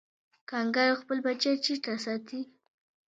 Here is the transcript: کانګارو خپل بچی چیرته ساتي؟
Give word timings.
کانګارو 0.49 0.99
خپل 1.01 1.17
بچی 1.25 1.53
چیرته 1.65 1.93
ساتي؟ 2.03 2.39